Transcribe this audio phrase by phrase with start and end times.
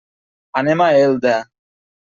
[0.61, 1.37] Anem a Elda.